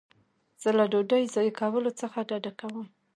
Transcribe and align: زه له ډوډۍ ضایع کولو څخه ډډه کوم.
زه 0.61 0.69
له 0.77 0.85
ډوډۍ 0.91 1.23
ضایع 1.35 1.53
کولو 1.61 1.91
څخه 2.01 2.17
ډډه 2.29 2.51
کوم. 2.59 2.85